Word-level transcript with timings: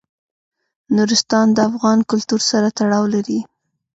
نورستان 0.95 1.47
د 1.53 1.57
افغان 1.69 1.99
کلتور 2.09 2.41
سره 2.51 2.67
تړاو 2.77 3.05
لري. 3.15 3.39